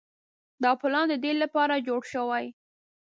دا 0.63 0.71
پلان 0.81 1.05
د 1.09 1.13
دې 1.23 1.31
لپاره 1.43 1.83
جوړ 1.87 2.01
شوی. 2.13 2.45